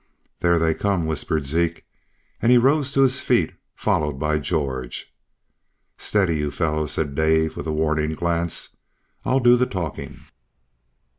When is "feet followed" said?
3.21-4.13